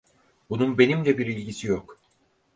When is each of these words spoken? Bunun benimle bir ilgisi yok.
Bunun 0.49 0.77
benimle 0.77 1.17
bir 1.17 1.25
ilgisi 1.27 1.67
yok. 1.67 1.99